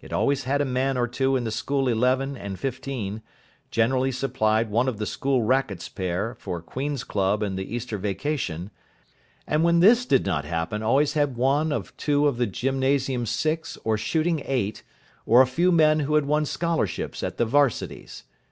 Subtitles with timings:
[0.00, 3.22] It always had a man or two in the School eleven and fifteen,
[3.72, 8.24] generally supplied one of the School Racquets pair for Queen's Club in the Easter vac.,
[8.24, 13.26] and when this did not happen always had one of two of the Gym.
[13.26, 14.84] Six or Shooting Eight,
[15.26, 18.22] or a few men who had won scholarships at the 'Varsities.